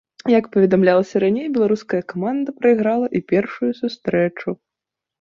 [0.39, 4.61] Як паведамлялася раней, беларуская каманда прайграла і першую сустрэчу.